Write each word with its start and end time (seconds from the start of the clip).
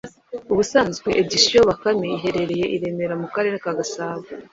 ubusanzwe 0.53 1.09
Editions 1.21 1.67
Bakame 1.69 2.07
iherereye 2.17 2.65
i 2.75 2.77
Remera 2.81 3.13
mu 3.21 3.27
Karere 3.33 3.55
ka 3.63 3.71
Gasabo, 3.79 4.23